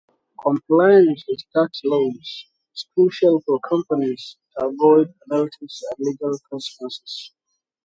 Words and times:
Compliance 0.41 1.23
with 1.27 1.43
tax 1.55 1.81
laws 1.83 2.47
is 2.73 2.87
crucial 2.95 3.39
for 3.45 3.59
companies 3.59 4.35
to 4.57 4.65
avoid 4.65 5.13
penalties 5.29 5.83
and 5.91 6.07
legal 6.07 6.39
consequences. 6.49 7.31